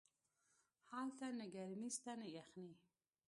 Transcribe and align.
هلته 0.91 1.25
نه 1.39 1.45
گرمي 1.55 1.89
سته 1.97 2.11
نه 2.21 2.27
يخني. 2.37 2.73